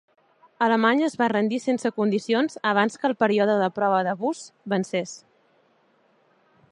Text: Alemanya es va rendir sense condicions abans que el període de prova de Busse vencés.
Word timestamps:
Alemanya 0.67 1.03
es 1.09 1.15
va 1.21 1.27
rendir 1.33 1.59
sense 1.65 1.91
condicions 1.99 2.57
abans 2.71 2.97
que 3.03 3.07
el 3.11 3.15
període 3.25 3.57
de 3.65 3.69
prova 3.77 4.03
de 4.09 4.15
Busse 4.23 4.73
vencés. 4.75 5.15